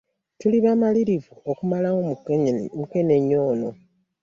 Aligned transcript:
Tuli 0.39 0.57
bamalirivu 0.65 1.33
okumalawo 1.51 1.99
mukenenya 2.81 3.37
ono. 3.51 3.69